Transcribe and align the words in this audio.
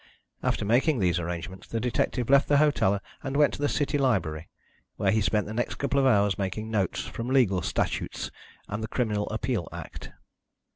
After 0.41 0.65
making 0.65 0.97
these 0.97 1.19
arrangements 1.19 1.67
the 1.67 1.79
detective 1.79 2.27
left 2.27 2.47
the 2.47 2.57
hotel 2.57 2.99
and 3.21 3.37
went 3.37 3.53
to 3.53 3.61
the 3.61 3.69
city 3.69 3.99
library, 3.99 4.49
where 4.95 5.11
he 5.11 5.21
spent 5.21 5.45
the 5.45 5.53
next 5.53 5.75
couple 5.75 5.99
of 5.99 6.07
hours 6.07 6.39
making 6.39 6.71
notes 6.71 7.01
from 7.05 7.27
legal 7.29 7.61
statutes 7.61 8.31
and 8.67 8.81
the 8.83 8.87
Criminal 8.87 9.29
Appeal 9.29 9.69
Act. 9.71 10.11